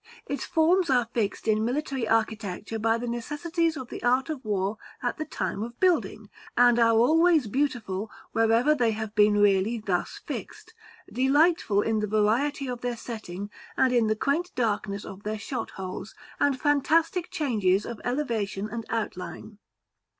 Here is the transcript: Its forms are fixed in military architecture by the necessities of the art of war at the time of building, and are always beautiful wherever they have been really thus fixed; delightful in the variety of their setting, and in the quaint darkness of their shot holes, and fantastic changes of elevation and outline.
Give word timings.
Its 0.25 0.43
forms 0.45 0.89
are 0.89 1.07
fixed 1.13 1.47
in 1.47 1.63
military 1.63 2.07
architecture 2.07 2.79
by 2.79 2.97
the 2.97 3.07
necessities 3.07 3.77
of 3.77 3.89
the 3.89 4.01
art 4.01 4.31
of 4.31 4.43
war 4.43 4.79
at 5.03 5.17
the 5.19 5.25
time 5.25 5.61
of 5.61 5.79
building, 5.79 6.27
and 6.57 6.79
are 6.79 6.93
always 6.95 7.45
beautiful 7.45 8.09
wherever 8.31 8.73
they 8.73 8.93
have 8.93 9.13
been 9.13 9.37
really 9.37 9.77
thus 9.77 10.19
fixed; 10.25 10.73
delightful 11.13 11.83
in 11.83 11.99
the 11.99 12.07
variety 12.07 12.67
of 12.67 12.81
their 12.81 12.97
setting, 12.97 13.51
and 13.77 13.93
in 13.93 14.07
the 14.07 14.15
quaint 14.15 14.49
darkness 14.55 15.05
of 15.05 15.21
their 15.21 15.37
shot 15.37 15.69
holes, 15.69 16.15
and 16.39 16.59
fantastic 16.59 17.29
changes 17.29 17.85
of 17.85 18.01
elevation 18.03 18.67
and 18.71 18.85
outline. 18.89 19.59